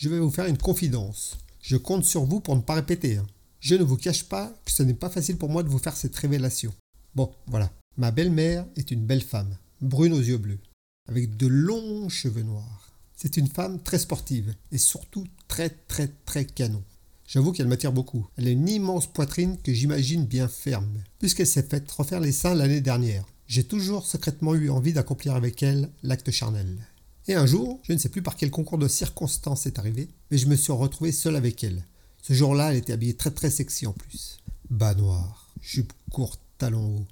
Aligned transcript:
je 0.00 0.08
vais 0.08 0.18
vous 0.18 0.30
faire 0.30 0.46
une 0.46 0.56
confidence. 0.56 1.36
Je 1.60 1.76
compte 1.76 2.06
sur 2.06 2.24
vous 2.24 2.40
pour 2.40 2.56
ne 2.56 2.62
pas 2.62 2.72
répéter. 2.72 3.18
hein. 3.18 3.26
Je 3.60 3.74
ne 3.74 3.84
vous 3.84 3.98
cache 3.98 4.24
pas 4.24 4.50
que 4.64 4.72
ce 4.72 4.82
n'est 4.82 4.94
pas 4.94 5.10
facile 5.10 5.36
pour 5.36 5.50
moi 5.50 5.62
de 5.62 5.68
vous 5.68 5.78
faire 5.78 5.94
cette 5.94 6.16
révélation. 6.16 6.72
Bon, 7.14 7.30
voilà. 7.48 7.70
Ma 7.98 8.10
belle-mère 8.10 8.64
est 8.76 8.90
une 8.90 9.04
belle 9.04 9.20
femme, 9.20 9.58
brune 9.82 10.14
aux 10.14 10.22
yeux 10.22 10.38
bleus, 10.38 10.58
avec 11.06 11.36
de 11.36 11.46
longs 11.46 12.08
cheveux 12.08 12.44
noirs. 12.44 12.94
C'est 13.14 13.36
une 13.36 13.48
femme 13.48 13.78
très 13.82 13.98
sportive 13.98 14.54
et 14.72 14.78
surtout 14.78 15.26
très 15.48 15.68
très 15.68 16.08
très 16.24 16.46
canon. 16.46 16.82
J'avoue 17.26 17.52
qu'elle 17.52 17.68
m'attire 17.68 17.92
beaucoup. 17.92 18.26
Elle 18.38 18.48
a 18.48 18.52
une 18.52 18.70
immense 18.70 19.06
poitrine 19.06 19.58
que 19.62 19.74
j'imagine 19.74 20.24
bien 20.24 20.48
ferme, 20.48 21.04
puisqu'elle 21.18 21.46
s'est 21.46 21.62
faite 21.62 21.90
refaire 21.90 22.20
les 22.20 22.32
seins 22.32 22.54
l'année 22.54 22.80
dernière. 22.80 23.26
J'ai 23.48 23.64
toujours 23.64 24.06
secrètement 24.06 24.54
eu 24.54 24.70
envie 24.70 24.94
d'accomplir 24.94 25.34
avec 25.34 25.62
elle 25.62 25.90
l'acte 26.02 26.30
charnel. 26.30 26.88
Et 27.30 27.34
un 27.34 27.46
jour, 27.46 27.78
je 27.84 27.92
ne 27.92 27.98
sais 27.98 28.08
plus 28.08 28.22
par 28.22 28.34
quel 28.34 28.50
concours 28.50 28.76
de 28.76 28.88
circonstances 28.88 29.60
c'est 29.60 29.78
arrivé, 29.78 30.08
mais 30.32 30.36
je 30.36 30.48
me 30.48 30.56
suis 30.56 30.72
retrouvé 30.72 31.12
seul 31.12 31.36
avec 31.36 31.62
elle. 31.62 31.84
Ce 32.22 32.32
jour-là, 32.32 32.72
elle 32.72 32.78
était 32.78 32.92
habillée 32.92 33.14
très 33.14 33.30
très 33.30 33.50
sexy 33.50 33.86
en 33.86 33.92
plus. 33.92 34.40
Bas 34.68 34.96
noir, 34.96 35.48
jupe 35.62 35.92
courte, 36.10 36.40
talons 36.58 36.96
hauts. 36.96 37.06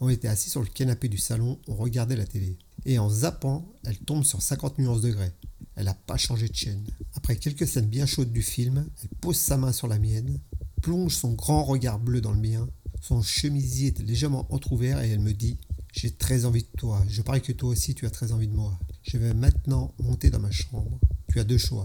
On 0.00 0.10
était 0.10 0.28
assis 0.28 0.50
sur 0.50 0.60
le 0.60 0.66
canapé 0.66 1.08
du 1.08 1.16
salon, 1.16 1.58
on 1.68 1.74
regardait 1.74 2.16
la 2.16 2.26
télé. 2.26 2.58
Et 2.84 2.98
en 2.98 3.08
zappant, 3.08 3.66
elle 3.86 3.96
tombe 3.96 4.24
sur 4.24 4.42
50 4.42 4.78
nuances 4.78 5.00
degrés. 5.00 5.32
Elle 5.74 5.86
n'a 5.86 5.94
pas 5.94 6.18
changé 6.18 6.50
de 6.50 6.54
chaîne. 6.54 6.84
Après 7.14 7.36
quelques 7.36 7.66
scènes 7.66 7.86
bien 7.86 8.04
chaudes 8.04 8.30
du 8.30 8.42
film, 8.42 8.86
elle 9.02 9.18
pose 9.22 9.38
sa 9.38 9.56
main 9.56 9.72
sur 9.72 9.88
la 9.88 9.98
mienne, 9.98 10.38
plonge 10.82 11.16
son 11.16 11.32
grand 11.32 11.64
regard 11.64 11.98
bleu 11.98 12.20
dans 12.20 12.32
le 12.32 12.46
mien. 12.46 12.68
Son 13.00 13.22
chemisier 13.22 13.88
était 13.88 14.02
légèrement 14.02 14.46
entr'ouvert 14.50 15.00
et 15.00 15.08
elle 15.08 15.20
me 15.20 15.32
dit 15.32 15.56
J'ai 15.92 16.10
très 16.10 16.46
envie 16.46 16.62
de 16.62 16.78
toi. 16.78 17.02
Je 17.06 17.20
parie 17.20 17.42
que 17.42 17.52
toi 17.52 17.68
aussi 17.68 17.94
tu 17.94 18.06
as 18.06 18.10
très 18.10 18.32
envie 18.32 18.48
de 18.48 18.54
moi. 18.54 18.78
Je 19.02 19.18
vais 19.18 19.34
maintenant 19.34 19.92
monter 19.98 20.30
dans 20.30 20.40
ma 20.40 20.50
chambre. 20.50 20.98
Tu 21.30 21.38
as 21.38 21.44
deux 21.44 21.58
choix. 21.58 21.84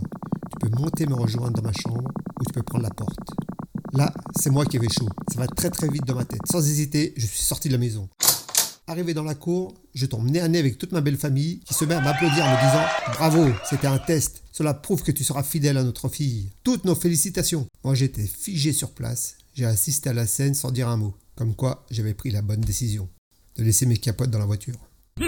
Tu 0.49 0.69
peux 0.69 0.75
monter 0.79 1.05
me 1.05 1.13
rejoindre 1.13 1.61
dans 1.61 1.67
ma 1.67 1.73
chambre 1.73 2.09
ou 2.39 2.45
tu 2.45 2.53
peux 2.53 2.63
prendre 2.63 2.85
la 2.85 2.89
porte. 2.89 3.29
Là, 3.93 4.13
c'est 4.39 4.49
moi 4.49 4.65
qui 4.65 4.77
avais 4.77 4.87
chaud. 4.87 5.09
Ça 5.31 5.39
va 5.39 5.47
très 5.47 5.69
très 5.69 5.89
vite 5.89 6.05
dans 6.05 6.15
ma 6.15 6.23
tête. 6.23 6.39
Sans 6.49 6.65
hésiter, 6.65 7.13
je 7.17 7.25
suis 7.25 7.41
sorti 7.43 7.67
de 7.67 7.73
la 7.73 7.79
maison. 7.79 8.07
Arrivé 8.87 9.13
dans 9.13 9.23
la 9.23 9.35
cour, 9.35 9.73
je 9.93 10.05
tombe 10.05 10.29
nez 10.29 10.39
à 10.39 10.47
nez 10.47 10.59
avec 10.59 10.77
toute 10.77 10.93
ma 10.93 11.01
belle 11.01 11.17
famille 11.17 11.59
qui 11.59 11.73
se 11.73 11.83
met 11.83 11.95
à 11.95 11.99
m'applaudir 11.99 12.45
en 12.45 12.51
me 12.51 12.55
disant 12.55 13.13
Bravo, 13.13 13.53
c'était 13.69 13.87
un 13.87 13.99
test. 13.99 14.41
Cela 14.53 14.73
prouve 14.73 15.03
que 15.03 15.11
tu 15.11 15.25
seras 15.25 15.43
fidèle 15.43 15.77
à 15.77 15.83
notre 15.83 16.07
fille. 16.07 16.49
Toutes 16.63 16.85
nos 16.85 16.95
félicitations. 16.95 17.67
Moi, 17.83 17.93
j'étais 17.93 18.25
figé 18.25 18.71
sur 18.71 18.91
place. 18.91 19.35
J'ai 19.53 19.65
assisté 19.65 20.09
à 20.09 20.13
la 20.13 20.25
scène 20.27 20.53
sans 20.53 20.71
dire 20.71 20.87
un 20.87 20.95
mot. 20.95 21.13
Comme 21.35 21.55
quoi, 21.55 21.85
j'avais 21.91 22.13
pris 22.13 22.31
la 22.31 22.41
bonne 22.41 22.61
décision 22.61 23.09
de 23.57 23.63
laisser 23.63 23.85
mes 23.85 23.97
capotes 23.97 24.29
dans 24.29 24.39
la 24.39 24.45
voiture. 24.45 24.75